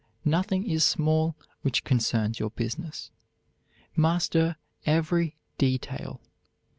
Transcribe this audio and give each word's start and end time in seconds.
Nothing 0.25 0.67
is 0.67 0.83
small 0.83 1.35
which 1.61 1.83
concerns 1.83 2.39
your 2.39 2.49
business. 2.49 3.11
Master 3.95 4.55
every 4.83 5.35
detail. 5.59 6.19